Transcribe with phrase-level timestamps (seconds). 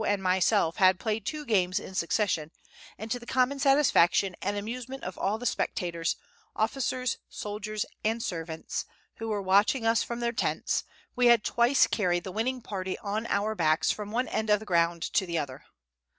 [0.07, 2.49] and myself had played two games in succession;
[2.97, 6.15] and to the common satisfaction and amusement of all the spectators,
[6.55, 10.85] officers, soldiers, and servants [Footnote: Denshchiki] who were watching us from their tents,
[11.15, 14.65] we had twice carried the winning party on our backs from one end of the
[14.65, 15.65] ground to the other.